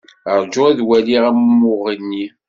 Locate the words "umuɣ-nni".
1.31-2.25